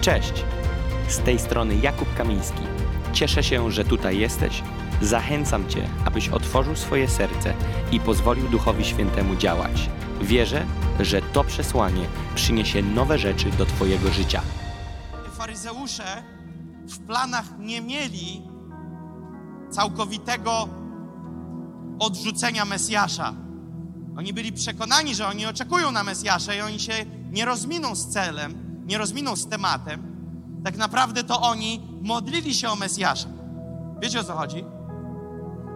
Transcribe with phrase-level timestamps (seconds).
[0.00, 0.44] Cześć!
[1.08, 2.62] Z tej strony Jakub Kamiński.
[3.12, 4.62] Cieszę się, że tutaj jesteś.
[5.02, 7.54] Zachęcam Cię, abyś otworzył swoje serce
[7.92, 9.90] i pozwolił Duchowi Świętemu działać.
[10.20, 10.66] Wierzę,
[11.00, 14.42] że to przesłanie przyniesie nowe rzeczy do Twojego życia.
[15.32, 16.22] Faryzeusze
[16.86, 18.42] w planach nie mieli
[19.70, 20.68] całkowitego
[21.98, 23.34] odrzucenia Mesjasza.
[24.16, 26.92] Oni byli przekonani, że oni oczekują na Mesjasza i oni się
[27.30, 30.02] nie rozminą z celem, nie rozminą z tematem.
[30.64, 33.28] Tak naprawdę to oni modlili się o Mesjasza.
[34.02, 34.64] Wiecie o co chodzi?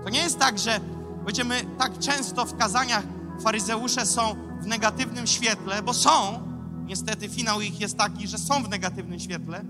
[0.04, 0.80] To nie jest tak, że
[1.24, 3.04] będziemy tak często w kazaniach
[3.42, 6.40] faryzeusze są w negatywnym świetle, bo są.
[6.86, 9.64] Niestety finał ich jest taki, że są w negatywnym świetle,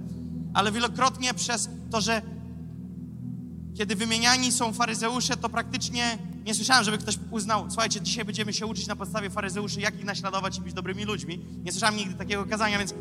[0.54, 2.22] ale wielokrotnie przez to, że
[3.74, 8.66] kiedy wymieniani są faryzeusze, to praktycznie nie słyszałem, żeby ktoś uznał, słuchajcie, dzisiaj będziemy się
[8.66, 11.38] uczyć na podstawie faryzeuszy, jak ich naśladować i być dobrymi ludźmi.
[11.64, 12.94] Nie słyszałem nigdy takiego kazania, więc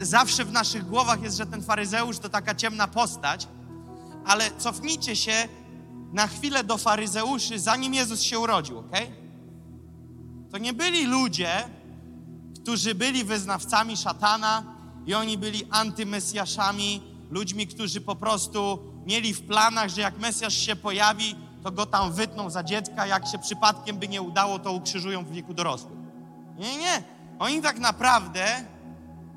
[0.00, 3.48] zawsze w naszych głowach jest, że ten faryzeusz to taka ciemna postać,
[4.24, 5.48] ale cofnijcie się
[6.12, 8.92] na chwilę do faryzeuszy, zanim Jezus się urodził, ok?
[10.50, 11.50] To nie byli ludzie,
[12.62, 14.62] którzy byli wyznawcami szatana
[15.06, 20.76] i oni byli antymesjaszami, ludźmi, którzy po prostu mieli w planach, że jak Mesjasz się
[20.76, 25.24] pojawi, to go tam wytną za dziecka, jak się przypadkiem by nie udało, to ukrzyżują
[25.24, 26.06] w wieku dorosłym.
[26.58, 27.02] Nie, nie.
[27.38, 28.64] Oni tak naprawdę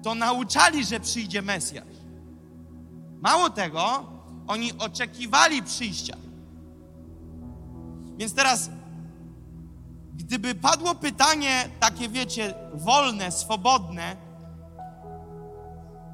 [0.08, 1.98] to nauczali, że przyjdzie Mesjasz.
[3.22, 4.06] Mało tego,
[4.48, 6.18] oni oczekiwali przyjścia.
[8.18, 8.70] Więc teraz,
[10.14, 14.16] gdyby padło pytanie takie, wiecie, wolne, swobodne,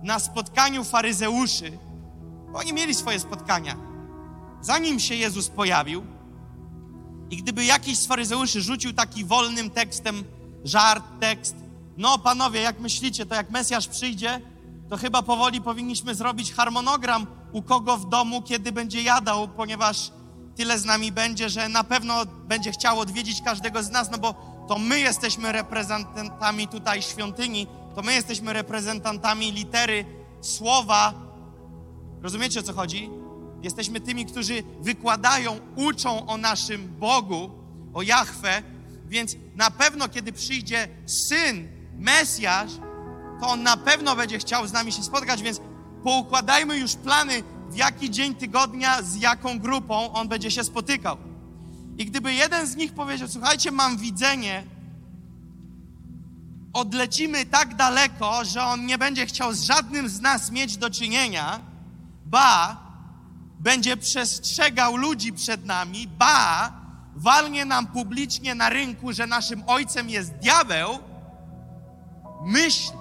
[0.04, 1.78] na spotkaniu faryzeuszy,
[2.52, 3.76] bo oni mieli swoje spotkania,
[4.62, 6.04] zanim się Jezus pojawił,
[7.30, 10.24] i gdyby jakiś z faryzeuszy rzucił taki wolnym tekstem,
[10.64, 11.56] żart, tekst,
[11.98, 14.42] no panowie, jak myślicie, to jak Mesjasz przyjdzie,
[14.90, 20.12] to chyba powoli powinniśmy zrobić harmonogram, u kogo w domu, kiedy będzie jadał, ponieważ
[20.56, 24.36] tyle z nami będzie, że na pewno będzie chciał odwiedzić każdego z nas, no bo
[24.68, 30.06] to my jesteśmy reprezentantami tutaj świątyni, to my jesteśmy reprezentantami litery,
[30.42, 31.14] słowa.
[32.22, 33.10] Rozumiecie o co chodzi?
[33.62, 37.52] Jesteśmy tymi, którzy wykładają, uczą o naszym Bogu,
[37.94, 38.64] o Jahwe,
[39.06, 41.68] więc na pewno, kiedy przyjdzie Syn,
[42.00, 42.72] Mesjasz,
[43.40, 45.62] to On na pewno będzie chciał z nami się spotkać, więc
[46.04, 51.18] poukładajmy już plany, w jaki dzień tygodnia, z jaką grupą On będzie się spotykał.
[51.98, 54.64] I gdyby jeden z nich powiedział, słuchajcie, mam widzenie,
[56.74, 61.60] odlecimy tak daleko, że On nie będzie chciał z żadnym z nas mieć do czynienia,
[62.26, 62.78] ba,
[63.60, 66.74] będzie przestrzegał ludzi przed nami, ba,
[67.16, 71.00] walnie nam publicznie na rynku, że naszym ojcem jest diabeł,
[72.46, 72.96] myślę,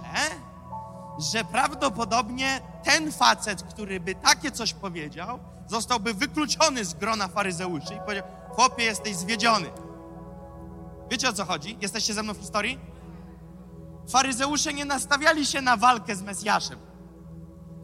[1.19, 8.01] że prawdopodobnie ten facet, który by takie coś powiedział, zostałby wykluczony z grona faryzeuszy i
[8.01, 9.71] powiedział, chłopie, jesteś zwiedziony.
[11.11, 11.79] Wiecie o co chodzi?
[11.81, 12.79] Jesteście ze mną w historii?
[14.09, 16.79] Faryzeusze nie nastawiali się na walkę z Mesjaszem.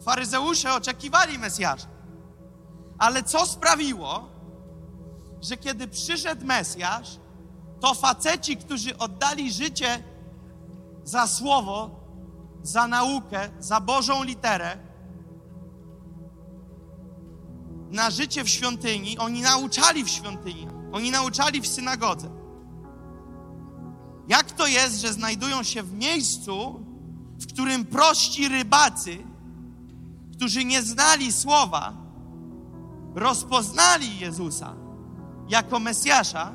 [0.04, 1.86] Faryzeusze oczekiwali Mesjasza.
[2.98, 4.28] Ale co sprawiło,
[5.40, 7.19] że kiedy przyszedł Mesjasz,
[7.80, 10.02] to faceci, którzy oddali życie
[11.08, 11.91] za słowo,
[12.62, 14.78] za naukę, za Bożą literę,
[17.91, 22.30] na życie w świątyni, oni nauczali w świątyni, oni nauczali w synagodze.
[24.28, 26.84] Jak to jest, że znajdują się w miejscu,
[27.40, 29.19] w którym prości rybacy,
[30.36, 31.92] którzy nie znali słowa,
[33.14, 34.75] rozpoznali Jezusa
[35.48, 36.52] jako Mesjasza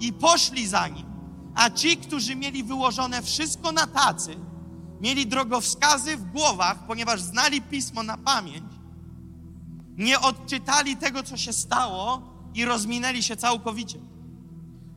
[0.00, 1.11] i poszli za nim,
[1.54, 4.36] a ci, którzy mieli wyłożone wszystko na tacy,
[5.00, 8.64] mieli drogowskazy w głowach, ponieważ znali pismo na pamięć,
[9.96, 12.22] nie odczytali tego, co się stało
[12.54, 13.98] i rozminęli się całkowicie.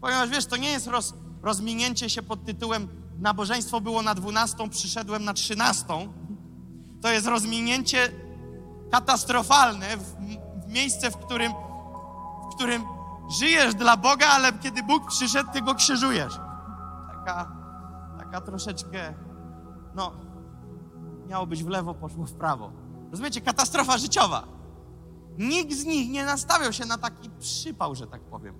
[0.02, 2.88] Ponieważ wiesz, to nie jest roz, rozminięcie się pod tytułem
[3.20, 5.86] nabożeństwo było na 12, przyszedłem na 13.
[7.02, 8.12] To jest rozminięcie
[8.92, 10.16] katastrofalne w,
[10.66, 11.52] w miejsce, w którym,
[12.52, 12.84] w którym
[13.40, 16.34] żyjesz dla Boga, ale kiedy Bóg przyszedł, ty go krzyżujesz.
[17.26, 17.52] Taka,
[18.18, 19.14] taka troszeczkę,
[19.96, 20.12] no,
[21.28, 22.72] miało być w lewo, poszło w prawo.
[23.12, 23.42] Rozumiecie?
[23.42, 24.48] Katastrofa życiowa.
[25.38, 28.56] Nikt z nich nie nastawiał się na taki przypał, że tak powiem.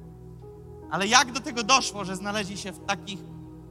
[0.92, 3.20] Ale jak do tego doszło, że znaleźli się w takich,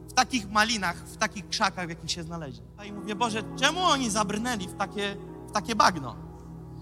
[0.08, 2.62] w takich malinach, w takich krzakach, w jakich się znaleźli?
[2.86, 5.16] I mówię, Boże, czemu oni zabrnęli w takie,
[5.48, 6.16] w takie bagno?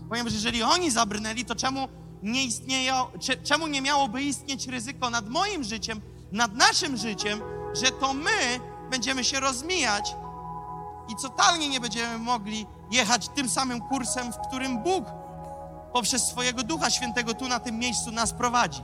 [0.09, 1.89] Ponieważ jeżeli oni zabrnęli, to czemu
[2.23, 2.95] nie istnieją,
[3.43, 6.01] czemu nie miałoby istnieć ryzyko nad moim życiem,
[6.33, 7.41] nad naszym życiem,
[7.75, 8.61] że to my
[8.91, 10.17] będziemy się rozmijać
[11.09, 15.05] i totalnie nie będziemy mogli jechać tym samym kursem, w którym Bóg
[15.93, 18.83] poprzez swojego Ducha Świętego tu na tym miejscu nas prowadzi.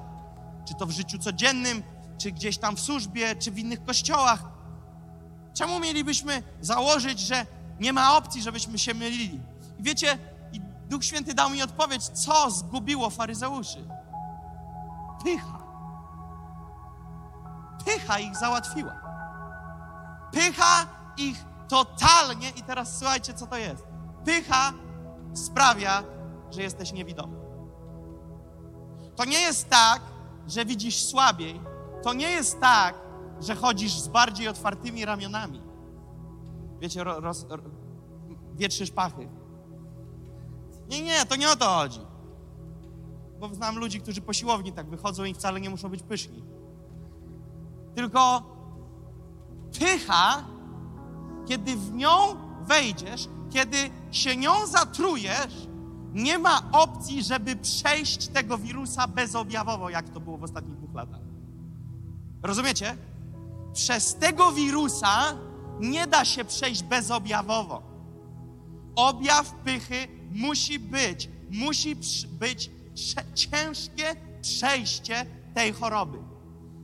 [0.68, 1.82] Czy to w życiu codziennym,
[2.18, 4.44] czy gdzieś tam w służbie, czy w innych kościołach.
[5.54, 7.46] Czemu mielibyśmy założyć, że
[7.80, 9.40] nie ma opcji, żebyśmy się mylili?
[9.78, 10.18] I wiecie,
[10.88, 13.84] Duch Święty dał mi odpowiedź, co zgubiło faryzeuszy.
[15.24, 15.67] Pycha.
[17.88, 18.94] Pycha ich załatwiła.
[20.32, 20.86] Pycha
[21.16, 23.84] ich totalnie, i teraz słuchajcie, co to jest.
[24.24, 24.72] Pycha
[25.34, 26.02] sprawia,
[26.50, 27.36] że jesteś niewidomy.
[29.16, 30.02] To nie jest tak,
[30.46, 31.60] że widzisz słabiej.
[32.02, 32.94] To nie jest tak,
[33.40, 35.62] że chodzisz z bardziej otwartymi ramionami.
[36.80, 37.62] Wiecie, ro, roz, ro,
[38.54, 39.28] wietrzysz pachy.
[40.88, 42.00] Nie, nie, to nie o to chodzi.
[43.38, 46.57] Bo znam ludzi, którzy po siłowni tak wychodzą i wcale nie muszą być pyszni.
[47.98, 48.42] Tylko
[49.78, 50.44] pycha,
[51.46, 52.10] kiedy w nią
[52.62, 53.76] wejdziesz, kiedy
[54.10, 55.68] się nią zatrujesz,
[56.12, 61.20] nie ma opcji, żeby przejść tego wirusa bezobjawowo, jak to było w ostatnich dwóch latach.
[62.42, 62.96] Rozumiecie?
[63.74, 65.36] Przez tego wirusa
[65.80, 67.82] nie da się przejść bezobjawowo.
[68.96, 71.96] Objaw pychy musi być, musi
[72.30, 72.70] być
[73.34, 76.37] ciężkie przejście tej choroby.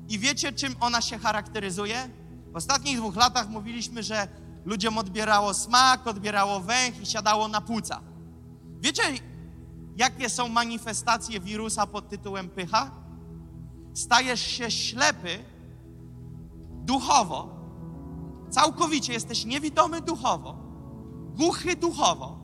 [0.09, 2.09] I wiecie, czym ona się charakteryzuje?
[2.53, 4.29] W ostatnich dwóch latach mówiliśmy, że
[4.65, 8.01] ludziom odbierało smak, odbierało węch i siadało na płuca.
[8.81, 9.03] Wiecie,
[9.97, 12.91] jakie są manifestacje wirusa pod tytułem pycha?
[13.95, 15.45] Stajesz się ślepy
[16.85, 17.49] duchowo,
[18.51, 20.57] całkowicie jesteś niewidomy duchowo,
[21.37, 22.39] głuchy duchowo.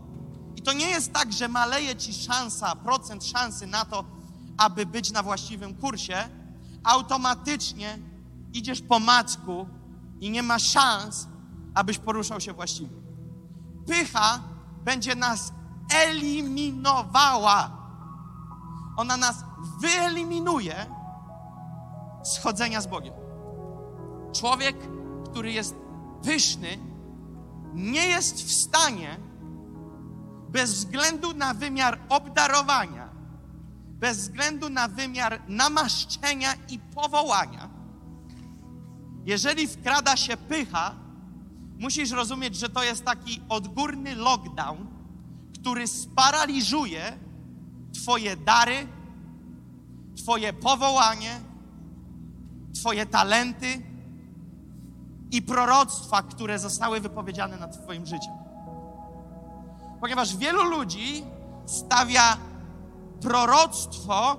[0.57, 4.05] I to nie jest tak, że maleje ci szansa, procent szansy na to,
[4.59, 6.29] aby być na właściwym kursie,
[6.85, 7.99] automatycznie
[8.53, 9.69] idziesz po macku
[10.21, 11.29] i nie ma szans,
[11.75, 12.97] abyś poruszał się właściwie.
[13.87, 14.41] Pycha
[14.85, 15.53] będzie nas
[15.95, 17.71] eliminowała.
[18.97, 19.45] Ona nas
[19.81, 20.87] wyeliminuje
[22.23, 23.15] z chodzenia z Bogiem.
[24.33, 24.77] Człowiek,
[25.31, 25.75] który jest
[26.23, 26.79] pyszny,
[27.75, 29.21] nie jest w stanie
[30.49, 33.09] bez względu na wymiar obdarowania,
[34.01, 37.71] bez względu na wymiar namaszczenia i powołania,
[39.25, 40.95] jeżeli wkrada się pycha,
[41.79, 44.87] musisz rozumieć, że to jest taki odgórny lockdown,
[45.55, 47.19] który sparaliżuje
[47.95, 48.87] Twoje dary,
[50.17, 51.41] Twoje powołanie,
[52.75, 53.83] Twoje talenty
[55.31, 58.33] i proroctwa, które zostały wypowiedziane nad Twoim życiem.
[60.01, 61.25] Ponieważ wielu ludzi
[61.67, 62.37] stawia
[63.21, 64.37] proroctwo,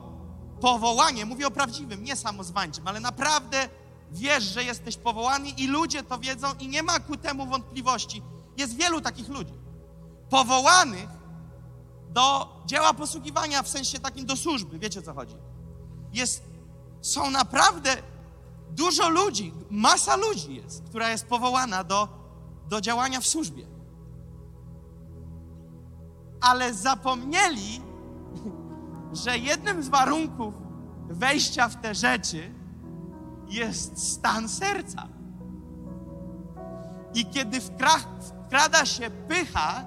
[0.62, 3.70] powołanie, mówię o prawdziwym, nie samozwańczym, ale naprawdę
[4.12, 8.22] wiesz, że jesteś powołany i ludzie to wiedzą i nie ma ku temu wątpliwości.
[8.58, 9.54] Jest wielu takich ludzi.
[10.30, 11.10] Powołanych
[12.10, 14.80] do dzieła posługiwania w sensie takim do służby.
[14.80, 15.36] Wiecie o co chodzi?
[16.14, 16.44] Jest,
[17.02, 17.98] są naprawdę
[18.70, 22.08] dużo ludzi, masa ludzi jest, która jest powołana do,
[22.70, 23.68] do działania w służbie.
[26.42, 27.82] Ale zapomnieli,
[29.14, 30.54] że jednym z warunków
[31.10, 32.54] wejścia w te rzeczy
[33.48, 35.08] jest stan serca.
[37.14, 39.84] I kiedy wkrada się pycha,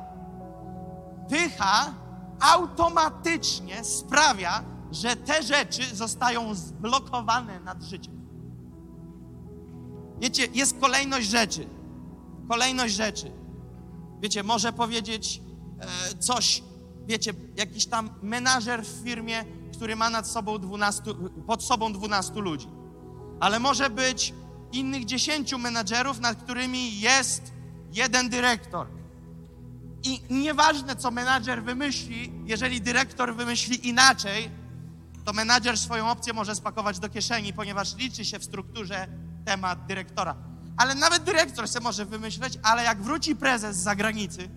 [1.29, 1.95] pycha
[2.41, 8.15] automatycznie sprawia, że te rzeczy zostają zblokowane nad życiem.
[10.21, 11.67] Wiecie, jest kolejność rzeczy.
[12.49, 13.33] Kolejność rzeczy.
[14.21, 15.43] Wiecie, może powiedzieć
[15.81, 16.63] e, coś,
[17.07, 21.03] wiecie, jakiś tam menażer w firmie, który ma nad sobą 12,
[21.47, 22.69] pod sobą 12 ludzi.
[23.41, 24.35] Ale może być
[24.73, 27.53] innych 10 menadżerów, nad którymi jest
[27.93, 28.87] jeden dyrektor.
[30.03, 34.51] I nieważne, co menadżer wymyśli, jeżeli dyrektor wymyśli inaczej,
[35.25, 39.07] to menadżer swoją opcję może spakować do kieszeni, ponieważ liczy się w strukturze
[39.45, 40.37] temat dyrektora.
[40.77, 44.49] Ale nawet dyrektor se może wymyśleć, ale jak wróci prezes z zagranicy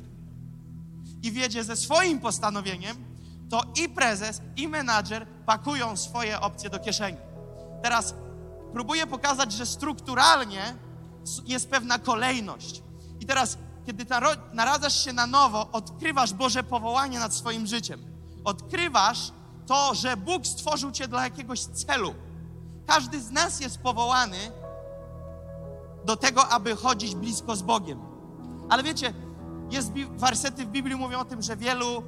[1.27, 2.98] i wiedzie ze swoim postanowieniem,
[3.50, 7.17] to i prezes, i menadżer pakują swoje opcje do kieszeni.
[7.84, 8.13] Teraz
[8.74, 10.75] próbuję pokazać, że strukturalnie
[11.46, 12.84] jest pewna kolejność.
[13.19, 14.05] I teraz, kiedy
[14.53, 18.01] naradzasz się na nowo, odkrywasz Boże powołanie nad swoim życiem.
[18.43, 19.31] Odkrywasz
[19.65, 22.15] to, że Bóg stworzył cię dla jakiegoś celu.
[22.88, 24.38] Każdy z nas jest powołany
[26.05, 28.00] do tego, aby chodzić blisko z Bogiem.
[28.69, 29.13] Ale wiecie,
[29.71, 32.03] jest wersety w Biblii mówią o tym, że wielu,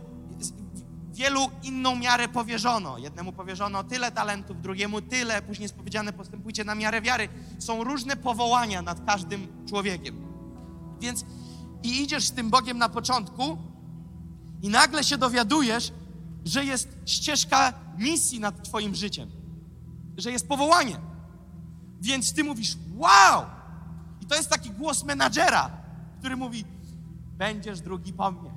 [1.14, 2.98] wielu inną miarę powierzono.
[2.98, 7.30] Jednemu powierzono tyle talentów, drugiemu tyle, później jest powiedziane postępujcie na miarę wiary.
[7.60, 10.16] Są różne powołania nad każdym człowiekiem.
[11.00, 11.26] Więc
[11.84, 13.58] i idziesz z tym Bogiem na początku
[14.62, 15.94] i nagle się dowiadujesz,
[16.46, 19.30] że jest ścieżka misji nad Twoim życiem,
[20.18, 21.00] że jest powołanie.
[22.02, 23.46] Więc Ty mówisz, wow!
[24.22, 25.72] I to jest taki głos menadżera,
[26.20, 26.66] który mówi,
[27.40, 28.52] będziesz drugi po mnie.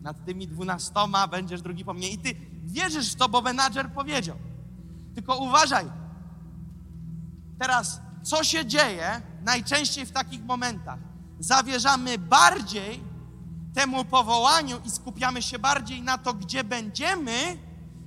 [0.00, 2.08] Nad tymi dwunastoma będziesz drugi po mnie.
[2.08, 4.36] I Ty wierzysz w to, bo menadżer powiedział.
[5.14, 5.86] Tylko uważaj.
[7.58, 10.98] Teraz, co się dzieje najczęściej w takich momentach?
[11.38, 13.02] Zawierzamy bardziej
[13.74, 17.58] temu powołaniu i skupiamy się bardziej na to, gdzie będziemy,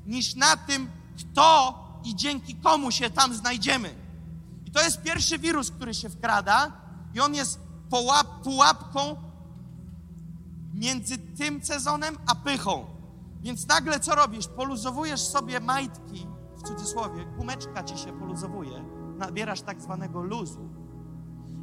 [0.06, 3.96] niż na tym, kto i dzięki komu się tam znajdziemy.
[4.66, 6.72] I to jest pierwszy wirus, który się wkrada,
[7.14, 7.60] i on jest
[7.90, 9.27] pułap, pułapką
[10.78, 12.86] między tym sezonem a pychą.
[13.42, 14.48] Więc nagle co robisz?
[14.48, 18.84] Poluzowujesz sobie majtki, w cudzysłowie, gumeczka ci się poluzowuje,
[19.18, 20.70] nabierasz tak zwanego luzu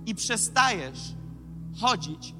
[0.06, 1.14] i przestajesz
[1.80, 2.35] chodzić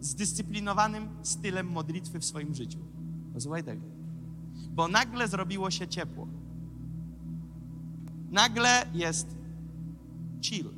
[0.00, 2.78] zdyscyplinowanym stylem modlitwy w swoim życiu.
[3.34, 3.86] Posłuchaj tego.
[4.70, 6.28] Bo nagle zrobiło się ciepło.
[8.30, 9.36] Nagle jest
[10.42, 10.70] chill.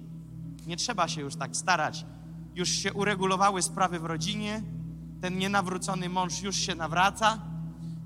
[0.67, 2.07] Nie trzeba się już tak starać.
[2.55, 4.62] Już się uregulowały sprawy w rodzinie.
[5.21, 7.39] Ten nienawrócony mąż już się nawraca.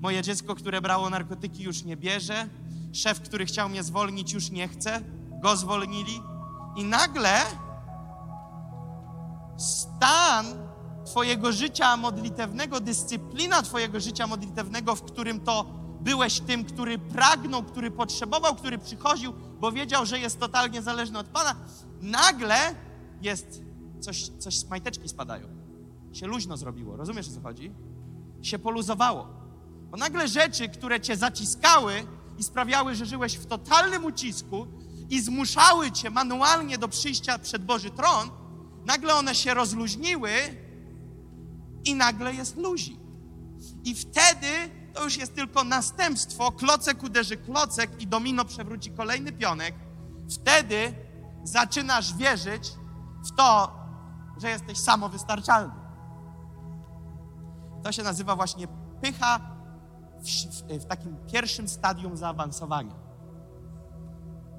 [0.01, 2.47] Moje dziecko, które brało narkotyki, już nie bierze.
[2.93, 5.01] Szef, który chciał mnie zwolnić, już nie chce.
[5.41, 6.21] Go zwolnili.
[6.75, 7.41] I nagle
[9.57, 10.45] stan
[11.05, 15.65] Twojego życia modlitewnego, dyscyplina Twojego życia modlitewnego, w którym to
[16.01, 21.27] byłeś tym, który pragnął, który potrzebował, który przychodził, bo wiedział, że jest totalnie zależny od
[21.27, 21.55] Pana,
[22.01, 22.57] nagle
[23.21, 23.61] jest
[23.99, 25.62] coś, coś z majteczki spadają.
[26.13, 27.71] Się luźno zrobiło, rozumiesz o co chodzi?
[28.41, 29.27] Się poluzowało.
[29.89, 31.93] Bo nagle rzeczy, które cię zaciskały
[32.37, 34.67] i sprawiały, że żyłeś w totalnym ucisku
[35.09, 38.29] i zmuszały cię manualnie do przyjścia przed Boży tron,
[38.85, 40.29] nagle one się rozluźniły
[41.85, 42.99] i nagle jest luzik.
[43.83, 44.47] I wtedy
[44.93, 49.75] to już jest tylko następstwo, klocek uderzy klocek i domino przewróci kolejny pionek.
[50.29, 50.93] Wtedy
[51.43, 52.71] zaczynasz wierzyć
[53.25, 53.71] w to,
[54.41, 55.82] że jesteś samowystarczalny.
[57.83, 58.67] To się nazywa właśnie
[59.01, 59.39] pycha
[60.19, 62.95] w, w, w takim pierwszym stadium zaawansowania.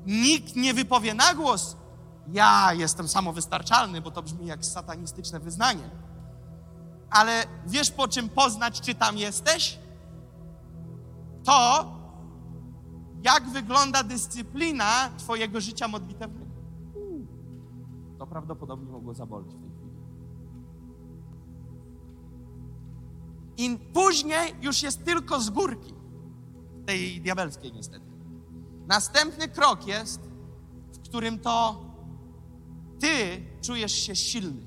[0.07, 1.77] Nikt nie wypowie na głos,
[2.29, 5.91] ja jestem samowystarczalny, bo to brzmi jak satanistyczne wyznanie.
[7.11, 9.79] Ale wiesz po czym poznać, czy tam jesteś?
[11.45, 11.87] To,
[13.23, 16.55] jak wygląda dyscyplina Twojego życia modlitewnego.
[18.19, 19.71] To prawdopodobnie mogło zaboleć w tej
[23.57, 25.95] I później już jest tylko z górki,
[26.87, 28.07] tej diabelskiej niestety.
[28.87, 30.21] Następny krok jest,
[30.93, 31.85] w którym to
[33.01, 34.67] ty czujesz się silny.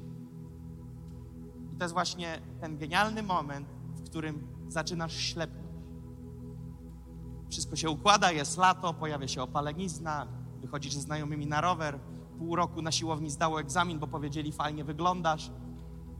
[1.73, 5.67] I to jest właśnie ten genialny moment, w którym zaczynasz ślepnąć.
[7.49, 10.27] Wszystko się układa, jest lato, pojawia się opalenizna,
[10.61, 11.99] wychodzisz ze znajomymi na rower,
[12.37, 15.51] pół roku na siłowni zdało egzamin, bo powiedzieli fajnie wyglądasz.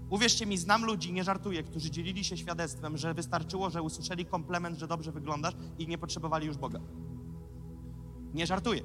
[0.09, 4.77] Uwierzcie mi, znam ludzi, nie żartuję, którzy dzielili się świadectwem, że wystarczyło, że usłyszeli komplement,
[4.77, 6.79] że dobrze wyglądasz i nie potrzebowali już Boga.
[8.33, 8.81] Nie żartuję.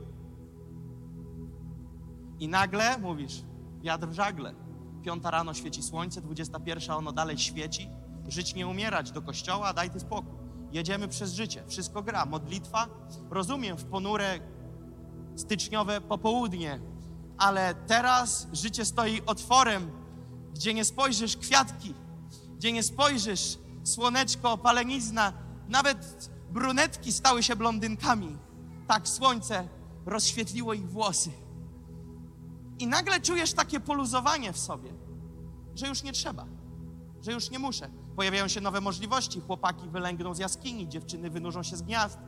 [2.38, 3.42] I nagle mówisz,
[3.82, 4.54] wiatr w żagle.
[5.02, 7.88] Piąta rano świeci słońce, dwudziesta pierwsza ono dalej świeci.
[8.28, 10.32] Żyć nie umierać, do kościoła, daj ty spokój.
[10.72, 12.26] Jedziemy przez życie, wszystko gra.
[12.26, 12.86] Modlitwa,
[13.30, 14.40] rozumiem, w ponure
[15.36, 16.80] styczniowe popołudnie,
[17.38, 20.01] ale teraz życie stoi otworem,
[20.62, 21.94] gdzie nie spojrzysz kwiatki,
[22.56, 25.32] gdzie nie spojrzysz słoneczko, palenizna,
[25.68, 28.38] nawet brunetki stały się blondynkami.
[28.86, 29.68] Tak słońce
[30.06, 31.30] rozświetliło ich włosy.
[32.78, 34.92] I nagle czujesz takie poluzowanie w sobie,
[35.74, 36.46] że już nie trzeba,
[37.22, 37.90] że już nie muszę.
[38.16, 42.18] Pojawiają się nowe możliwości, chłopaki wylęgną z jaskini, dziewczyny wynurzą się z gniazd.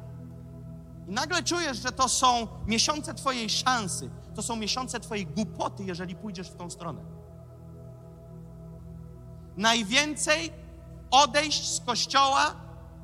[1.09, 6.17] I nagle czujesz, że to są miesiące Twojej szansy, to są miesiące Twojej głupoty, jeżeli
[6.17, 7.15] pójdziesz w tą stronę.
[9.57, 10.53] Najwięcej
[11.11, 12.55] odejść z kościoła,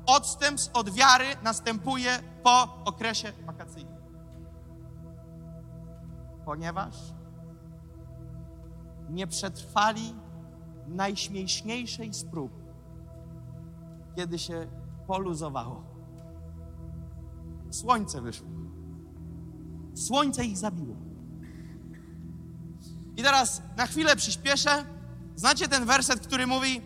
[0.05, 4.01] odstępstw od wiary następuje po okresie wakacyjnym.
[6.45, 6.95] Ponieważ
[9.09, 10.15] nie przetrwali
[10.87, 12.25] najśmieszniejszej z
[14.15, 14.67] kiedy się
[15.07, 15.83] poluzowało.
[17.71, 18.47] Słońce wyszło.
[19.95, 20.95] Słońce ich zabiło.
[23.17, 24.85] I teraz na chwilę przyspieszę.
[25.41, 26.81] Znacie ten werset, który mówi,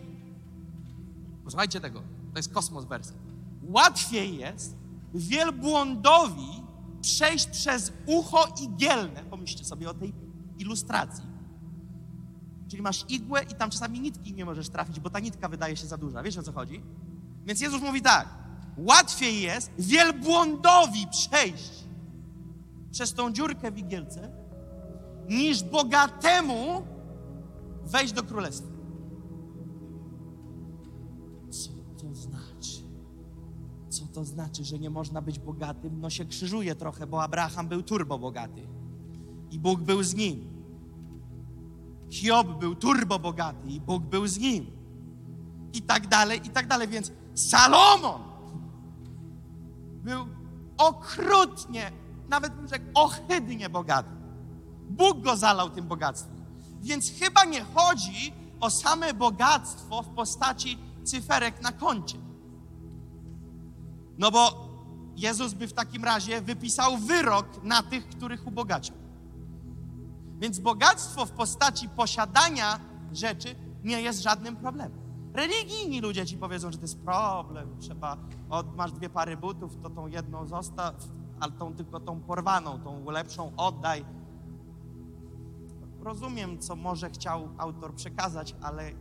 [1.44, 3.16] posłuchajcie tego, to jest kosmos werset.
[3.62, 4.76] Łatwiej jest
[5.14, 6.62] wielbłądowi
[7.02, 10.14] przejść przez ucho igielne, pomyślcie sobie o tej
[10.58, 11.24] ilustracji,
[12.68, 15.86] Czyli masz igłę i tam czasami nitki nie możesz trafić, bo ta nitka wydaje się
[15.86, 16.22] za duża.
[16.22, 16.82] Wiesz o co chodzi?
[17.44, 18.28] Więc Jezus mówi tak:
[18.76, 21.72] łatwiej jest wielbłądowi przejść
[22.92, 24.32] przez tą dziurkę w igielce,
[25.28, 26.95] niż bogatemu
[27.86, 28.76] wejść do królestwa.
[31.50, 32.86] Co to znaczy?
[33.88, 36.00] Co to znaczy, że nie można być bogatym?
[36.00, 38.68] No się krzyżuje trochę, bo Abraham był turbo bogaty
[39.50, 40.56] i Bóg był z nim.
[42.10, 44.66] Hiob był turbo bogaty i Bóg był z nim.
[45.72, 46.88] I tak dalej, i tak dalej.
[46.88, 48.20] Więc Salomon
[50.04, 50.26] był
[50.78, 51.92] okrutnie,
[52.28, 54.10] nawet bym rzekł, ohydnie bogaty.
[54.90, 56.35] Bóg go zalał tym bogactwem.
[56.86, 62.18] Więc chyba nie chodzi o same bogactwo w postaci cyferek na koncie.
[64.18, 64.68] No bo
[65.16, 68.94] Jezus by w takim razie wypisał wyrok na tych, których ubogacił.
[70.38, 72.80] Więc bogactwo w postaci posiadania
[73.12, 74.98] rzeczy nie jest żadnym problemem.
[75.34, 77.76] Religijni ludzie ci powiedzą, że to jest problem.
[77.80, 78.16] Trzeba,
[78.50, 80.94] o, masz dwie pary butów, to tą jedną zostaw,
[81.40, 84.04] ale tą tylko tą porwaną, tą lepszą oddaj.
[86.06, 88.92] Rozumiem, co może chciał autor przekazać, ale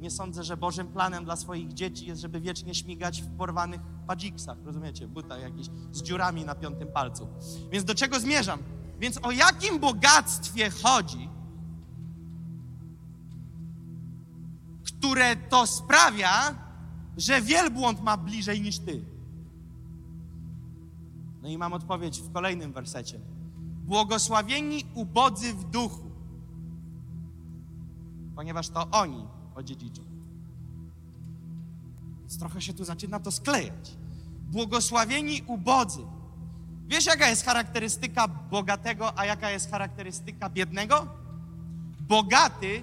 [0.00, 4.58] nie sądzę, że Bożym planem dla swoich dzieci jest, żeby wiecznie śmigać w porwanych padziksach,
[4.64, 7.28] rozumiecie, butach jakichś z dziurami na piątym palcu.
[7.72, 8.62] Więc do czego zmierzam?
[8.98, 11.28] Więc o jakim bogactwie chodzi,
[14.84, 16.54] które to sprawia,
[17.16, 19.04] że wielbłąd ma bliżej niż ty?
[21.42, 23.20] No i mam odpowiedź w kolejnym wersecie.
[23.84, 26.07] Błogosławieni ubodzy w duchu,
[28.38, 30.02] ponieważ to oni odziedziczą.
[32.20, 33.96] Więc trochę się tu zaczyna to sklejać.
[34.40, 36.00] Błogosławieni ubodzy.
[36.86, 41.06] Wiesz, jaka jest charakterystyka bogatego, a jaka jest charakterystyka biednego?
[42.00, 42.82] Bogaty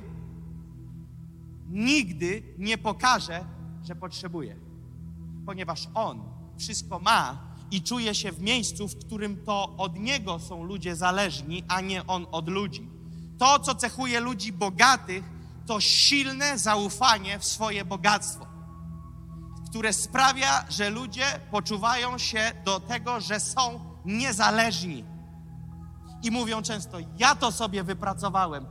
[1.69, 3.45] nigdy nie pokaże,
[3.83, 4.55] że potrzebuje,
[5.45, 6.23] ponieważ on
[6.57, 7.37] wszystko ma
[7.71, 12.07] i czuje się w miejscu, w którym to od niego są ludzie zależni, a nie
[12.07, 12.89] on od ludzi.
[13.37, 15.34] To, co cechuje ludzi bogatych,
[15.67, 18.45] to silne zaufanie w swoje bogactwo,
[19.69, 25.05] które sprawia, że ludzie poczuwają się do tego, że są niezależni.
[26.23, 28.65] I mówią często: Ja to sobie wypracowałem,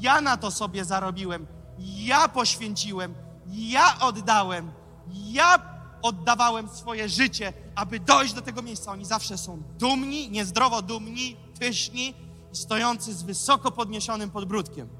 [0.00, 1.46] ja na to sobie zarobiłem,
[1.78, 3.14] ja poświęciłem,
[3.46, 4.72] ja oddałem,
[5.12, 5.58] ja
[6.02, 8.92] oddawałem swoje życie, aby dojść do tego miejsca.
[8.92, 12.14] Oni zawsze są dumni, niezdrowo dumni, pyszni
[12.52, 14.99] stojący z wysoko podniesionym podbródkiem.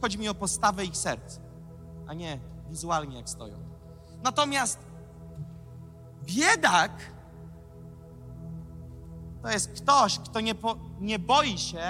[0.00, 1.38] Chodzi mi o postawę ich serc,
[2.06, 2.38] a nie
[2.70, 3.58] wizualnie jak stoją.
[4.22, 4.78] Natomiast
[6.24, 6.92] biedak
[9.42, 11.82] to jest ktoś, kto nie, po, nie boi się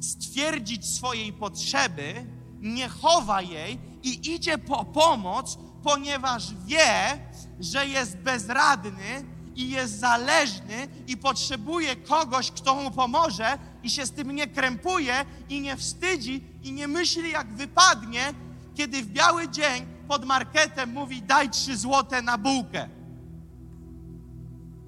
[0.00, 2.26] stwierdzić swojej potrzeby,
[2.60, 7.18] nie chowa jej i idzie po pomoc, ponieważ wie,
[7.60, 14.10] że jest bezradny i jest zależny i potrzebuje kogoś, kto mu pomoże i się z
[14.10, 15.14] tym nie krępuje
[15.48, 18.34] i nie wstydzi i nie myśli, jak wypadnie,
[18.74, 22.88] kiedy w biały dzień pod marketem mówi daj trzy złote na bułkę.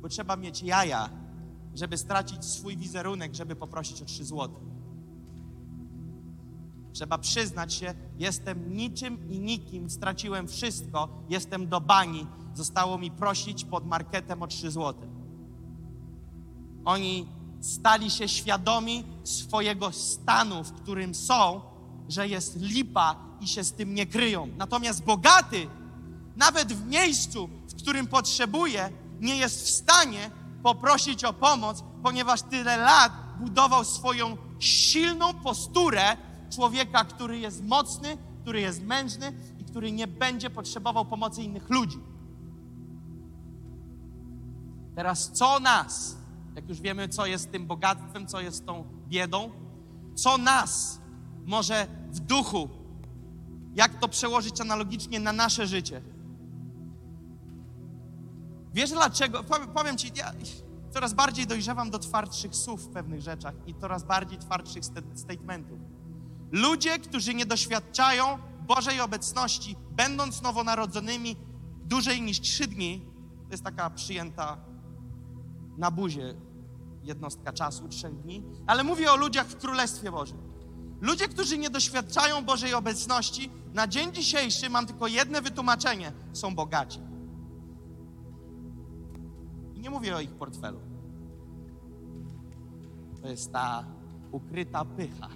[0.01, 1.09] Bo trzeba mieć jaja,
[1.75, 4.61] żeby stracić swój wizerunek, żeby poprosić o trzy złote.
[6.93, 13.65] Trzeba przyznać się, jestem niczym i nikim, straciłem wszystko, jestem do bani, zostało mi prosić
[13.65, 15.07] pod marketem o trzy złote.
[16.85, 17.29] Oni
[17.63, 21.61] stali się świadomi swojego stanu, w którym są,
[22.09, 24.49] że jest lipa i się z tym nie kryją.
[24.57, 25.69] Natomiast bogaty,
[26.37, 30.31] nawet w miejscu, w którym potrzebuje, nie jest w stanie
[30.63, 36.17] poprosić o pomoc, ponieważ tyle lat budował swoją silną posturę
[36.51, 41.99] człowieka, który jest mocny, który jest mężny i który nie będzie potrzebował pomocy innych ludzi.
[44.95, 46.17] Teraz co nas,
[46.57, 49.51] jak już wiemy, co jest tym bogactwem, co jest tą biedą,
[50.15, 51.01] co nas
[51.45, 52.69] może w duchu,
[53.75, 56.03] jak to przełożyć analogicznie na nasze życie?
[58.75, 59.45] Wiesz dlaczego?
[59.45, 60.33] Powiem, powiem Ci, ja
[60.91, 64.85] coraz bardziej dojrzewam do twardszych słów w pewnych rzeczach i coraz bardziej twardszych
[65.15, 65.79] statementów.
[66.53, 71.37] Ludzie, którzy nie doświadczają Bożej obecności, będąc nowonarodzonymi
[71.85, 73.07] dłużej niż trzy dni,
[73.47, 74.72] to jest taka przyjęta
[75.77, 76.35] na buzie
[77.03, 80.39] jednostka czasu, trzech dni, ale mówię o ludziach w Królestwie Bożym.
[81.01, 87.01] Ludzie, którzy nie doświadczają Bożej obecności, na dzień dzisiejszy mam tylko jedno wytłumaczenie: są bogaci.
[89.75, 90.81] I nie mówię o ich portfelu.
[93.23, 93.85] To jest ta
[94.33, 95.29] ukryta pycha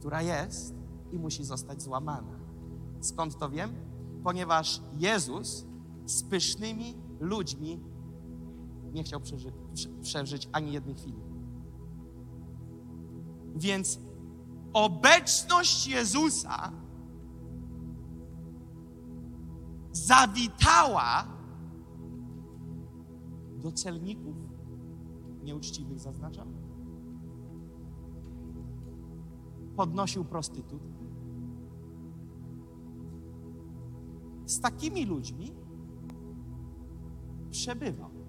[0.00, 0.74] która jest
[1.12, 2.38] i musi zostać złamana.
[3.00, 3.74] Skąd to wiem?
[4.24, 5.64] Ponieważ Jezus
[6.06, 7.80] z pysznymi ludźmi
[8.92, 11.22] nie chciał przeży prze przeżyć ani jednej chwili.
[13.56, 14.00] Więc
[14.72, 16.72] obecność Jezusa
[19.92, 21.24] zawitała
[23.62, 24.36] do celników
[25.42, 26.52] nieuczciwych, zaznaczam.
[29.76, 30.82] Podnosił prostytut.
[34.46, 35.54] Z takimi ludźmi
[37.50, 38.19] przebywał.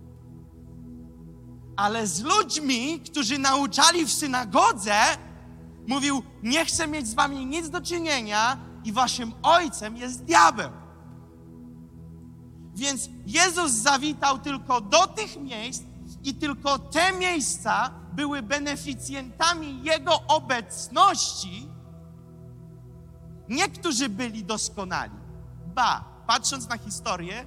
[1.75, 4.95] Ale z ludźmi, którzy nauczali w synagodze,
[5.88, 10.69] mówił: Nie chcę mieć z wami nic do czynienia, i waszym ojcem jest diabeł.
[12.75, 15.84] Więc Jezus zawitał tylko do tych miejsc
[16.23, 21.67] i tylko te miejsca były beneficjentami Jego obecności.
[23.49, 25.13] Niektórzy byli doskonali.
[25.75, 27.45] Ba, patrząc na historię,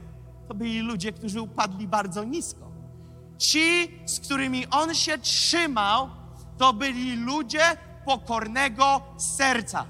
[0.48, 2.73] to byli ludzie, którzy upadli bardzo nisko.
[3.38, 6.10] Ci, z którymi On się trzymał,
[6.58, 9.86] to byli ludzie pokornego serca.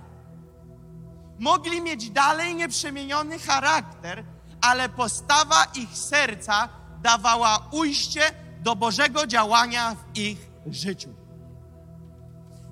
[1.38, 4.24] Mogli mieć dalej nieprzemieniony charakter,
[4.60, 6.68] ale postawa ich serca
[7.02, 8.20] dawała ujście
[8.60, 11.14] do Bożego działania w ich życiu.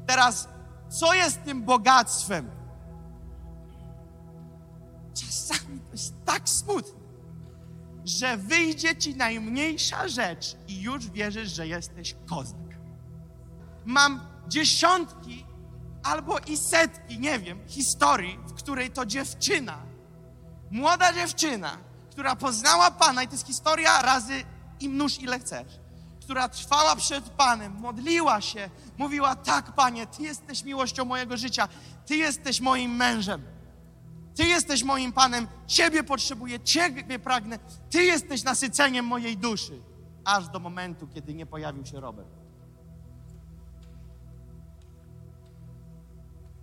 [0.06, 0.48] Teraz,
[0.88, 2.50] co jest tym bogactwem?
[5.14, 7.01] Czasami to jest tak smutne,
[8.04, 12.58] że wyjdzie ci najmniejsza rzecz i już wierzysz, że jesteś kozak.
[13.84, 15.46] Mam dziesiątki
[16.02, 19.92] albo i setki, nie wiem, historii, w której to dziewczyna
[20.72, 21.76] młoda dziewczyna,
[22.10, 24.44] która poznała Pana, i to jest historia razy
[24.80, 25.78] im nóż ile chcesz,
[26.20, 31.68] która trwała przed Panem, modliła się, mówiła: Tak, Panie, Ty jesteś miłością mojego życia,
[32.06, 33.42] Ty jesteś moim mężem,
[34.34, 37.58] Ty jesteś moim Panem, Ciebie potrzebuję, Ciebie pragnę,
[37.90, 39.82] Ty jesteś nasyceniem mojej duszy.
[40.24, 42.28] Aż do momentu, kiedy nie pojawił się Robert.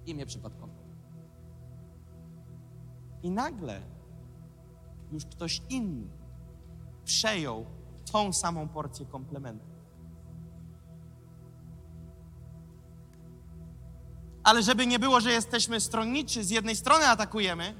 [0.05, 0.73] Imię przypadkowe.
[3.23, 3.81] I nagle
[5.11, 6.07] już ktoś inny
[7.05, 7.65] przejął
[8.11, 9.78] tą samą porcję komplementu.
[14.49, 17.73] Ale żeby nie było, że jesteśmy stronniczy, z jednej strony atakujemy,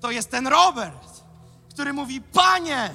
[0.00, 1.24] to jest ten Robert,
[1.70, 2.94] który mówi: Panie,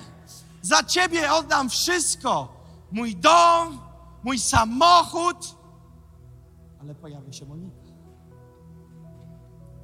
[0.62, 2.54] za ciebie oddam wszystko.
[2.92, 3.80] Mój dom,
[4.24, 5.38] mój samochód.
[6.80, 7.82] Ale pojawia się Monika,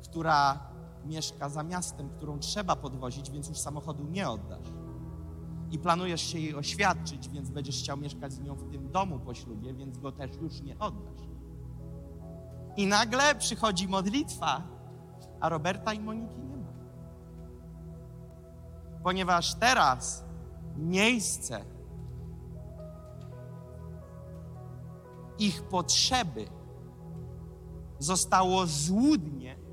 [0.03, 0.59] która
[1.05, 4.67] mieszka za miastem, którą trzeba podwozić, więc już samochodu nie oddasz.
[5.71, 9.33] I planujesz się jej oświadczyć, więc będziesz chciał mieszkać z nią w tym domu po
[9.33, 11.36] ślubie, więc go też już nie oddasz.
[12.77, 14.61] I nagle przychodzi modlitwa,
[15.39, 16.73] a Roberta i Moniki nie ma.
[19.03, 20.25] Ponieważ teraz
[20.77, 21.65] miejsce
[25.39, 26.47] ich potrzeby
[27.99, 29.67] zostało złudnie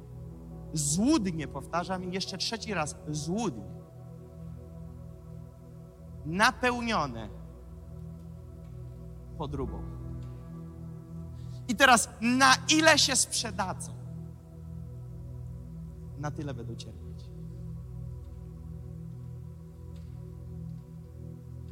[0.75, 3.75] złudnie, powtarzam jeszcze trzeci raz, złudnie,
[6.27, 7.29] napełnione
[9.39, 9.94] podróbą.
[11.69, 13.93] I teraz, na ile się sprzedadzą,
[16.19, 17.25] na tyle będą cierpieć.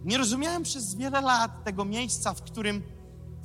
[0.05, 2.83] Nie rozumiałem przez wiele lat tego miejsca, w którym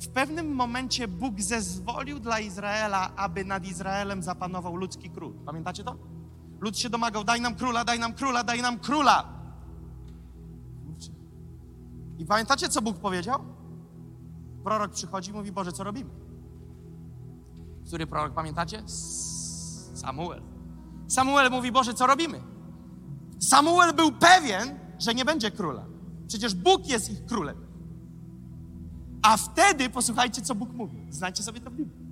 [0.00, 5.34] w pewnym momencie Bóg zezwolił dla Izraela, aby nad Izraelem zapanował ludzki król.
[5.46, 5.96] Pamiętacie to?
[6.60, 9.38] Lud się domagał, daj nam króla, daj nam króla, daj nam króla.
[12.18, 13.44] I pamiętacie, co Bóg powiedział?
[14.64, 16.27] Prorok przychodzi i mówi, Boże, co robimy?
[17.88, 18.82] Który prorok pamiętacie?
[19.94, 20.42] Samuel.
[21.08, 22.40] Samuel mówi, Boże, co robimy?
[23.40, 25.84] Samuel był pewien, że nie będzie króla.
[26.26, 27.56] Przecież Bóg jest ich królem.
[29.22, 31.06] A wtedy posłuchajcie, co Bóg mówi.
[31.10, 32.06] Znajdźcie sobie to w Biblii.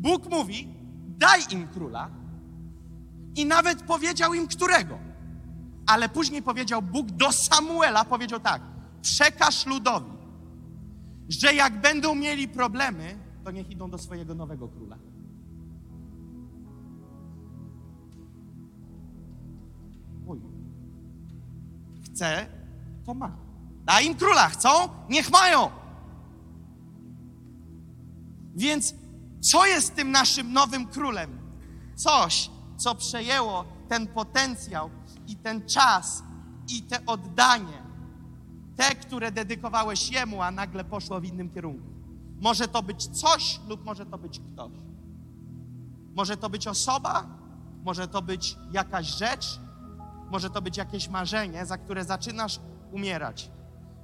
[0.00, 0.74] Bóg mówi:
[1.18, 2.10] daj im króla,
[3.36, 4.98] i nawet powiedział im którego.
[5.86, 8.62] Ale później powiedział Bóg do Samuela: powiedział tak:
[9.02, 10.12] przekaż ludowi,
[11.28, 14.98] że jak będą mieli problemy, to niech idą do swojego nowego króla.
[20.28, 20.40] Oj.
[22.04, 22.46] Chce,
[23.04, 23.36] to ma.
[23.84, 24.68] Daj im króla, chcą,
[25.08, 25.70] niech mają.
[28.56, 28.94] Więc
[29.40, 31.38] co jest tym naszym nowym królem?
[31.94, 34.90] Coś, co przejęło ten potencjał
[35.26, 36.22] i ten czas
[36.68, 37.82] i te oddanie,
[38.76, 41.95] te, które dedykowałeś Jemu, a nagle poszło w innym kierunku.
[42.40, 44.72] Może to być coś lub może to być ktoś.
[46.14, 47.26] Może to być osoba,
[47.84, 49.60] może to być jakaś rzecz,
[50.30, 52.60] może to być jakieś marzenie, za które zaczynasz
[52.92, 53.50] umierać,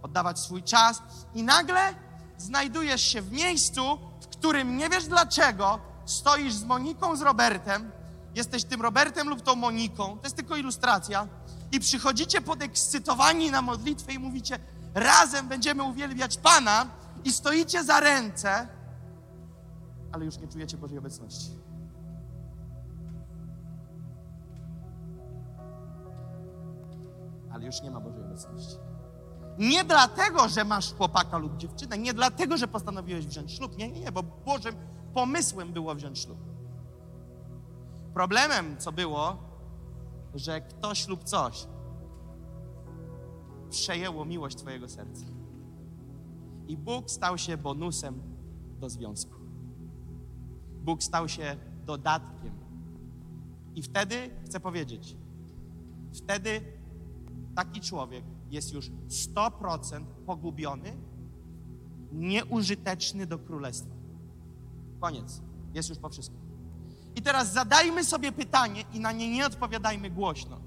[0.02, 1.02] oddawać swój czas
[1.34, 1.94] i nagle
[2.38, 7.90] znajdujesz się w miejscu, w którym nie wiesz dlaczego, stoisz z Moniką, z Robertem,
[8.34, 11.28] jesteś tym Robertem lub tą Moniką, to jest tylko ilustracja,
[11.72, 14.58] i przychodzicie podekscytowani na modlitwę i mówicie,
[14.94, 16.86] razem będziemy uwielbiać Pana
[17.24, 18.68] i stoicie za ręce,
[20.12, 21.50] ale już nie czujecie Bożej obecności.
[27.52, 28.76] Ale już nie ma Bożej obecności.
[29.58, 33.78] Nie dlatego, że masz chłopaka lub dziewczynę, nie dlatego, że postanowiłeś wziąć ślub.
[33.78, 34.74] Nie, nie, nie, bo Bożym
[35.14, 36.38] pomysłem było wziąć ślub.
[38.14, 39.36] Problemem, co było,
[40.34, 41.66] że ktoś lub coś
[43.70, 45.24] przejęło miłość Twojego serca.
[46.68, 48.22] I Bóg stał się bonusem
[48.80, 49.34] do związku.
[50.82, 52.52] Bóg stał się dodatkiem.
[53.74, 55.16] I wtedy, chcę powiedzieć,
[56.12, 56.60] wtedy
[57.54, 60.96] taki człowiek jest już 100% pogubiony,
[62.12, 63.94] nieużyteczny do królestwa.
[65.00, 65.42] Koniec.
[65.74, 66.40] Jest już po wszystkim.
[67.16, 70.60] I teraz zadajmy sobie pytanie i na nie nie odpowiadajmy głośno.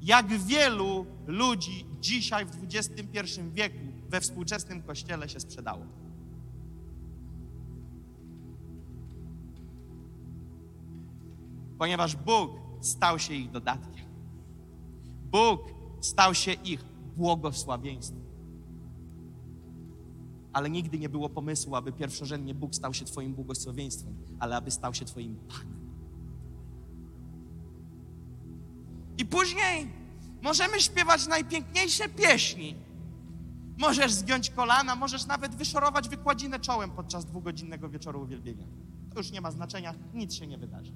[0.00, 5.86] Jak wielu ludzi dzisiaj w XXI wieku we współczesnym kościele się sprzedało?
[11.78, 14.04] Ponieważ Bóg stał się ich dodatkiem.
[15.30, 15.60] Bóg
[16.00, 16.84] stał się ich
[17.16, 18.20] błogosławieństwem.
[20.52, 24.94] Ale nigdy nie było pomysłu, aby pierwszorzędnie Bóg stał się Twoim błogosławieństwem, ale aby stał
[24.94, 25.80] się Twoim Panem.
[29.18, 29.88] I później
[30.42, 32.89] możemy śpiewać najpiękniejsze pieśni.
[33.80, 38.66] Możesz zgiąć kolana, możesz nawet wyszorować wykładzinę czołem podczas dwugodzinnego wieczoru uwielbienia.
[39.12, 40.92] To już nie ma znaczenia, nic się nie wydarzy.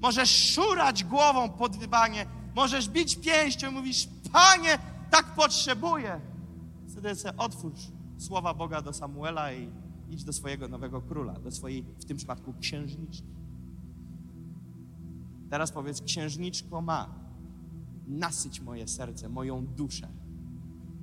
[0.00, 4.78] Możesz szurać głową pod wybanie, możesz bić pięścią i mówisz, Panie,
[5.10, 6.20] tak potrzebuję.
[6.88, 7.80] Wtedy sobie otwórz
[8.18, 9.70] słowa Boga do Samuela i
[10.10, 13.28] idź do swojego nowego króla, do swojej, w tym przypadku, księżniczki.
[15.50, 17.14] Teraz powiedz, księżniczko ma,
[18.06, 20.19] nasyć moje serce, moją duszę.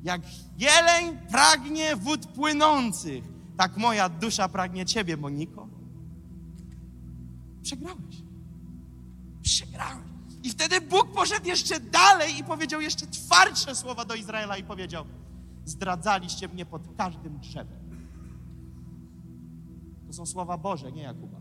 [0.07, 0.21] Jak
[0.57, 3.23] jeleń pragnie wód płynących,
[3.57, 5.67] tak moja dusza pragnie Ciebie, Moniko.
[7.61, 8.15] Przegrałeś.
[9.41, 10.07] Przegrałeś.
[10.43, 15.05] I wtedy Bóg poszedł jeszcze dalej i powiedział jeszcze twardsze słowa do Izraela i powiedział:
[15.65, 18.07] Zdradzaliście mnie pod każdym drzewem.
[20.07, 21.37] To są słowa Boże, nie Jakuba.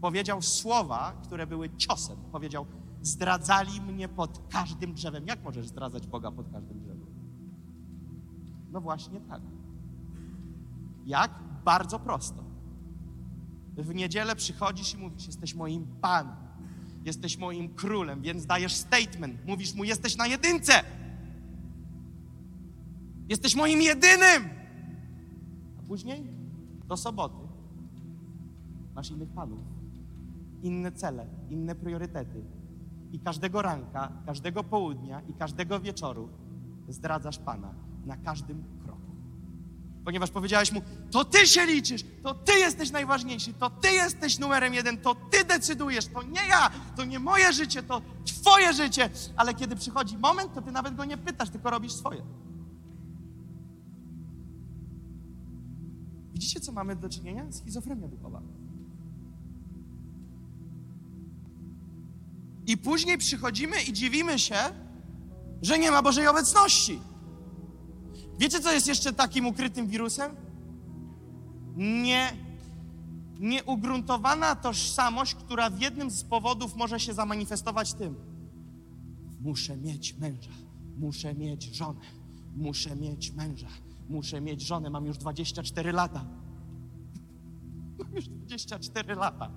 [0.00, 2.16] Powiedział słowa, które były ciosem.
[2.32, 2.66] Powiedział:
[3.02, 5.26] Zdradzali mnie pod każdym drzewem.
[5.26, 6.87] Jak możesz zdradzać Boga pod każdym drzewem?
[8.72, 9.42] No właśnie tak.
[11.06, 11.30] Jak?
[11.64, 12.44] Bardzo prosto.
[13.76, 16.36] W niedzielę przychodzisz i mówisz: Jesteś moim Panem,
[17.04, 19.46] jesteś moim królem, więc dajesz statement.
[19.46, 20.72] Mówisz mu: Jesteś na jedynce.
[23.28, 24.48] Jesteś moim jedynym.
[25.78, 26.26] A później
[26.86, 27.48] do soboty
[28.94, 29.58] masz innych panów,
[30.62, 32.44] inne cele, inne priorytety.
[33.12, 36.28] I każdego ranka, każdego południa i każdego wieczoru
[36.88, 39.00] zdradzasz Pana na każdym kroku.
[40.04, 44.74] Ponieważ powiedziałeś mu, to ty się liczysz, to ty jesteś najważniejszy, to ty jesteś numerem
[44.74, 49.10] jeden, to ty decydujesz, to nie ja, to nie moje życie, to twoje życie.
[49.36, 52.22] Ale kiedy przychodzi moment, to ty nawet go nie pytasz, tylko robisz swoje.
[56.32, 57.52] Widzicie, co mamy do czynienia?
[57.52, 58.42] Schizofrenia duchowa.
[62.66, 64.56] I później przychodzimy i dziwimy się,
[65.62, 67.00] że nie ma Bożej obecności.
[68.38, 70.36] Wiecie, co jest jeszcze takim ukrytym wirusem?
[71.76, 72.36] Nie,
[73.38, 78.14] nieugruntowana tożsamość, która w jednym z powodów może się zamanifestować tym.
[79.40, 80.50] Muszę mieć męża,
[80.98, 82.00] muszę mieć żonę,
[82.56, 83.68] muszę mieć męża,
[84.08, 86.24] muszę mieć żonę, mam już 24 lata.
[87.98, 89.50] Mam już 24 lata.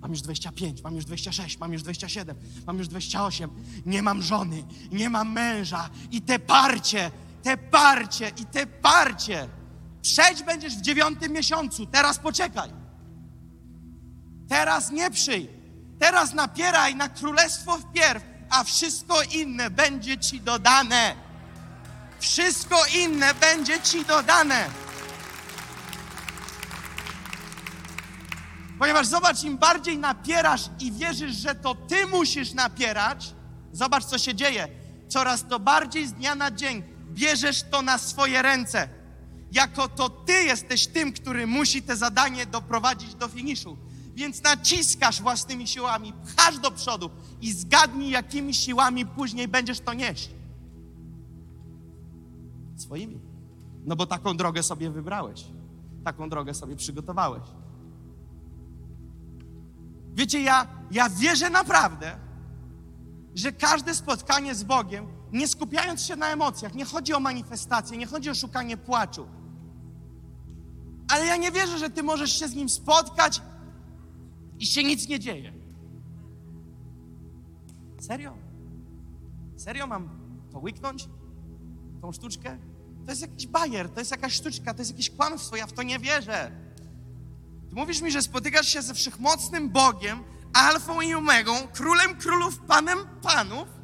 [0.00, 3.50] Mam już 25, mam już 26, mam już 27, mam już 28.
[3.86, 5.90] Nie mam żony, nie mam męża.
[6.10, 7.10] I te parcie,
[7.44, 9.48] te parcie, i te parcie.
[10.02, 12.70] Przejść będziesz w dziewiątym miesiącu, teraz poczekaj.
[14.48, 15.48] Teraz nie przyj.
[15.98, 21.14] Teraz napieraj na królestwo wpierw, a wszystko inne będzie ci dodane.
[22.20, 24.66] Wszystko inne będzie ci dodane.
[28.78, 33.34] Ponieważ zobacz, im bardziej napierasz i wierzysz, że to ty musisz napierać,
[33.72, 34.68] zobacz, co się dzieje.
[35.08, 38.88] Coraz to bardziej z dnia na dzień bierzesz to na swoje ręce.
[39.52, 43.76] jako to ty jesteś tym, który musi te zadanie doprowadzić do finiszu.
[44.14, 50.30] Więc naciskasz własnymi siłami, pchasz do przodu i zgadnij, jakimi siłami później będziesz to nieść.
[52.76, 53.20] Swoimi.
[53.84, 55.44] No bo taką drogę sobie wybrałeś.
[56.04, 57.42] Taką drogę sobie przygotowałeś.
[60.14, 62.16] Wiecie, ja, ja wierzę naprawdę,
[63.34, 68.06] że każde spotkanie z Bogiem, nie skupiając się na emocjach, nie chodzi o manifestację, nie
[68.06, 69.26] chodzi o szukanie płaczu.
[71.08, 73.42] Ale ja nie wierzę, że ty możesz się z Nim spotkać
[74.58, 75.52] i się nic nie dzieje.
[78.00, 78.36] Serio?
[79.56, 80.08] Serio mam
[80.52, 81.08] to łyknąć?
[82.02, 82.58] Tą sztuczkę?
[83.04, 85.82] To jest jakiś bajer, to jest jakaś sztuczka, to jest jakieś kłamstwo, ja w to
[85.82, 86.50] nie wierzę.
[87.68, 92.98] Ty mówisz mi, że spotykasz się ze wszechmocnym Bogiem, alfą i omegą, królem królów, panem
[93.22, 93.83] panów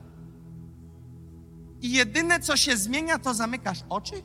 [1.81, 4.23] i jedyne, co się zmienia, to zamykasz oczy?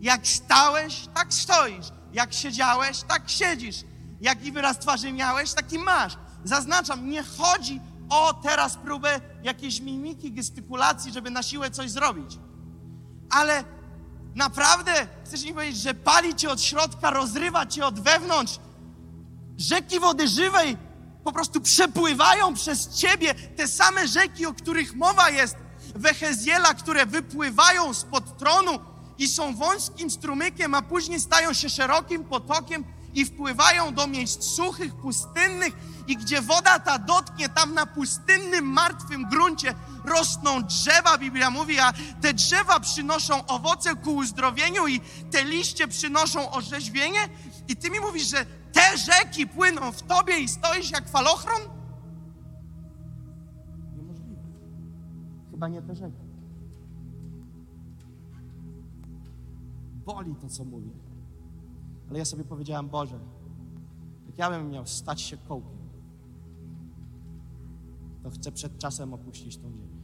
[0.00, 1.86] Jak stałeś, tak stoisz.
[2.12, 3.84] Jak siedziałeś, tak siedzisz.
[4.20, 6.18] Jaki wyraz twarzy miałeś, taki masz.
[6.44, 12.38] Zaznaczam, nie chodzi o teraz próbę jakiejś mimiki, gestykulacji, żeby na siłę coś zrobić.
[13.30, 13.64] Ale
[14.34, 14.92] naprawdę
[15.24, 18.58] chcesz mi powiedzieć, że pali cię od środka, rozrywa cię od wewnątrz.
[19.56, 20.76] Rzeki wody żywej
[21.28, 23.34] po prostu przepływają przez ciebie.
[23.34, 25.56] Te same rzeki, o których mowa jest
[25.94, 28.78] w Echeziela, które wypływają spod tronu
[29.18, 34.94] i są wąskim strumykiem, a później stają się szerokim potokiem i wpływają do miejsc suchych,
[34.94, 35.72] pustynnych
[36.06, 41.92] i gdzie woda ta dotknie, tam na pustynnym, martwym gruncie rosną drzewa, Biblia mówi, a
[42.22, 47.28] te drzewa przynoszą owoce ku uzdrowieniu i te liście przynoszą orzeźwienie
[47.68, 48.46] i ty mi mówisz, że
[48.78, 51.60] te rzeki płyną w tobie i stoisz jak falochron?
[53.96, 54.42] Niemożliwe.
[55.50, 56.28] Chyba nie te rzeki.
[60.06, 60.90] Boli to, co mówię.
[62.10, 63.18] Ale ja sobie powiedziałam, Boże,
[64.26, 65.78] jak ja bym miał stać się kołkiem,
[68.22, 70.02] to chcę przed czasem opuścić tą ziemię.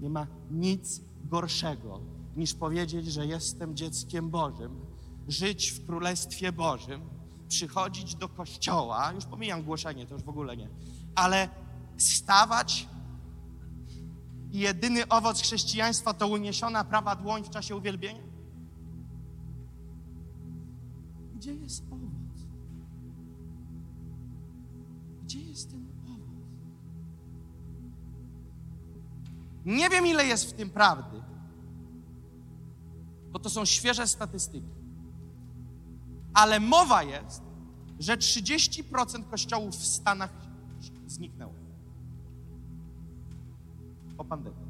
[0.00, 4.80] Nie ma nic gorszego niż powiedzieć, że jestem dzieckiem Bożym,
[5.28, 7.00] żyć w Królestwie Bożym,
[7.48, 10.68] przychodzić do kościoła, już pomijam głoszenie, to już w ogóle nie,
[11.14, 11.48] ale
[11.96, 12.88] stawać
[14.52, 18.22] i jedyny owoc chrześcijaństwa to uniesiona prawa dłoń w czasie uwielbienia?
[21.34, 22.46] Gdzie jest owoc?
[25.22, 26.28] Gdzie jest ten owoc?
[29.64, 31.27] Nie wiem, ile jest w tym prawdy,
[33.32, 34.68] bo to są świeże statystyki.
[36.34, 37.42] Ale mowa jest,
[37.98, 40.32] że 30% kościołów w Stanach
[41.06, 41.52] zniknęło
[44.16, 44.68] po pandemii.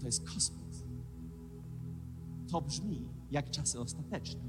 [0.00, 0.84] To jest kosmos.
[2.50, 4.40] To brzmi jak czasy ostateczne,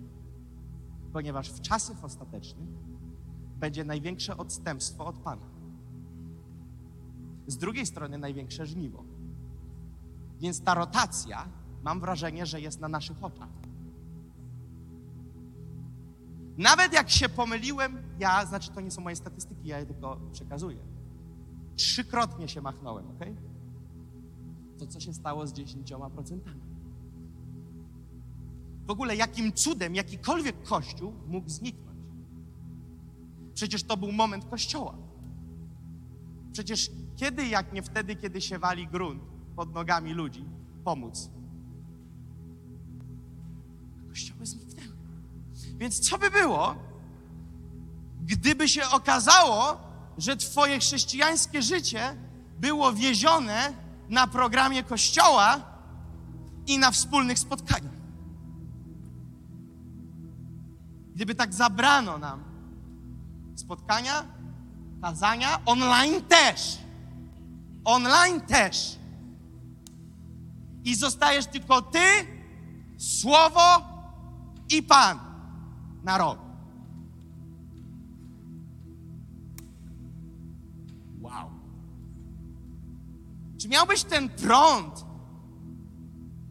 [1.16, 2.70] ponieważ w czasach ostatecznych
[3.60, 5.46] będzie największe odstępstwo od Pana.
[7.48, 9.04] Z drugiej strony największe żniwo.
[10.40, 11.48] Więc ta rotacja
[11.84, 13.50] mam wrażenie, że jest na naszych oczach.
[16.58, 20.80] Nawet jak się pomyliłem, ja, znaczy to nie są moje statystyki, ja je tylko przekazuję.
[21.76, 23.26] Trzykrotnie się machnąłem, ok?
[24.80, 26.40] To co się stało z 10%?
[28.86, 32.00] W ogóle jakim cudem jakikolwiek kościół mógł zniknąć?
[33.54, 34.96] Przecież to był moment kościoła.
[36.52, 39.24] Przecież kiedy, jak nie wtedy, kiedy się wali grunt
[39.56, 40.46] pod nogami ludzi,
[40.84, 41.30] pomóc
[44.10, 44.96] kościoły zniknęły.
[45.78, 46.76] Więc co by było,
[48.22, 49.78] gdyby się okazało,
[50.18, 52.16] że Twoje chrześcijańskie życie
[52.60, 53.74] było wiezione
[54.10, 55.60] na programie kościoła
[56.68, 57.95] i na wspólnych spotkaniach?
[61.16, 62.44] Gdyby tak zabrano nam
[63.56, 64.24] spotkania,
[65.02, 66.78] kazania, online też.
[67.86, 69.00] Online też.
[70.84, 72.00] I zostajesz tylko ty,
[72.98, 73.62] słowo
[74.70, 75.20] i Pan
[76.04, 76.40] na rok.
[81.22, 81.50] Wow.
[83.62, 85.06] Czy miałbyś ten prąd,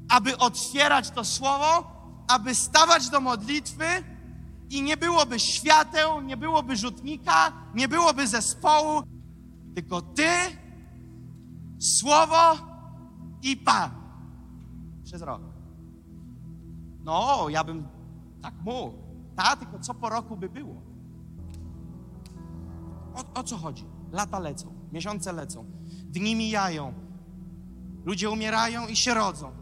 [0.09, 1.91] aby otwierać to słowo,
[2.29, 4.14] aby stawać do modlitwy
[4.75, 9.03] i nie byłoby świateł, nie byłoby rzutnika, nie byłoby zespołu,
[9.75, 10.29] tylko Ty,
[11.79, 12.57] Słowo
[13.43, 13.91] i Pan
[15.05, 15.43] przez rok.
[17.05, 17.89] No, ja bym
[18.43, 18.99] tak mógł.
[19.37, 20.83] Ta, tylko co po roku by było?
[23.15, 23.85] O, o co chodzi?
[24.13, 25.65] Lata lecą, miesiące lecą,
[26.05, 26.95] dni mijają,
[28.05, 29.53] ludzie umierają i się rodzą.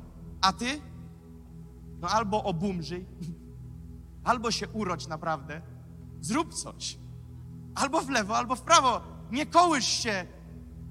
[0.41, 0.81] A ty?
[2.01, 3.07] No albo obumrzyj,
[4.25, 5.63] albo się urodź naprawdę,
[6.21, 6.99] zrób coś.
[7.75, 9.01] Albo w lewo, albo w prawo.
[9.31, 10.27] Nie kołysz się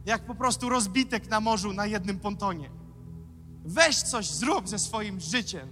[0.05, 2.69] jak po prostu rozbitek na morzu na jednym pontonie.
[3.65, 5.69] Weź coś, zrób ze swoim życiem.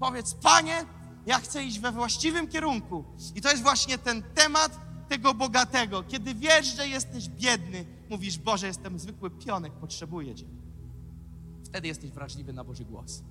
[0.00, 0.84] Powiedz, Panie,
[1.26, 3.04] ja chcę iść we właściwym kierunku.
[3.34, 6.02] I to jest właśnie ten temat tego bogatego.
[6.02, 10.46] Kiedy wiesz, że jesteś biedny, mówisz, Boże, jestem zwykły pionek, potrzebuję Cię.
[11.64, 13.22] Wtedy jesteś wrażliwy na Boży głos.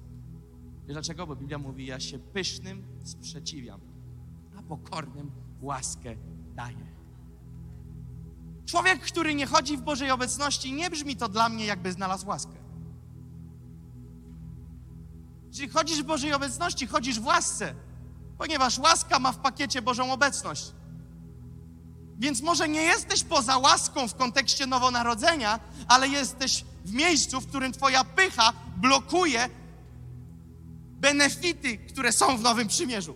[0.88, 1.28] Wiesz dlaczego?
[1.28, 3.80] Bo Biblia mówi, ja się pysznym sprzeciwiam,
[4.60, 5.32] a pokornym
[5.62, 6.16] łaskę
[6.56, 6.96] daję.
[8.66, 12.56] Człowiek, który nie chodzi w Bożej obecności, nie brzmi to dla mnie, jakby znalazł łaskę.
[15.54, 17.76] Czyli chodzisz w Bożej obecności, chodzisz w łasce,
[18.38, 20.72] ponieważ łaska ma w pakiecie Bożą obecność.
[22.18, 27.72] Więc może nie jesteś poza łaską w kontekście nowonarodzenia, ale jesteś w miejscu, w którym
[27.72, 29.50] Twoja pycha blokuje
[30.96, 33.16] benefity, które są w Nowym Przymierzu.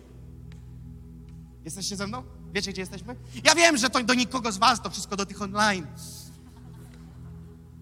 [1.64, 2.22] Jesteście ze mną?
[2.52, 3.16] Wiecie, gdzie jesteśmy?
[3.44, 5.86] Ja wiem, że to do nikogo z Was, to wszystko do tych online.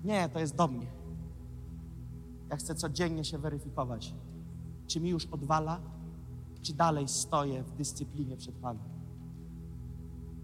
[0.05, 0.87] Nie, to jest do mnie.
[2.51, 4.15] Ja chcę codziennie się weryfikować,
[4.87, 5.81] czy mi już odwala,
[6.63, 8.83] czy dalej stoję w dyscyplinie przed Panem.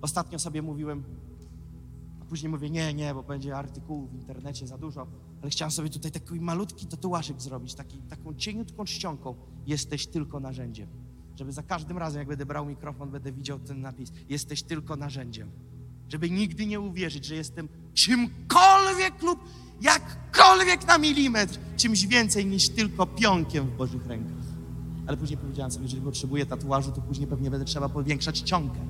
[0.03, 1.05] Ostatnio sobie mówiłem,
[2.23, 5.07] a później mówię, nie, nie, bo będzie artykułów w internecie za dużo,
[5.45, 9.35] ale chciałem sobie tutaj taki malutki tatuażyk zrobić, taki, taką cieniutką czcionką.
[9.67, 10.89] Jesteś tylko narzędziem.
[11.37, 14.13] Żeby za każdym razem, jak będę brał mikrofon, będę widział ten napis.
[14.29, 15.51] Jesteś tylko narzędziem.
[16.09, 19.41] Żeby nigdy nie uwierzyć, że jestem czymkolwiek lub
[19.81, 24.47] jakkolwiek na milimetr, czymś więcej niż tylko pionkiem w Bożych rękach.
[25.07, 28.81] Ale później powiedziałem sobie, że jeżeli potrzebuję tatuażu, to później pewnie będę trzeba powiększać ciągę.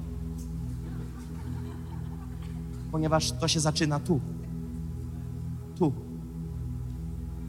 [2.92, 4.20] Ponieważ to się zaczyna tu.
[5.78, 6.03] Tu.